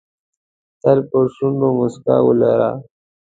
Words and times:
تل 0.81 0.99
په 1.09 1.17
شونډو 1.33 1.67
موسکا 1.77 2.17
ولره. 2.23 2.71